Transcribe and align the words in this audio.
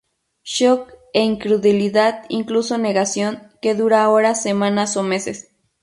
Shock 0.43 0.95
e 1.13 1.21
incredulidad, 1.23 2.23
incluso 2.29 2.79
negación, 2.79 3.51
que 3.61 3.75
dura 3.75 4.09
horas, 4.09 4.41
semanas 4.41 4.97
o 4.97 5.03
meses. 5.03 5.49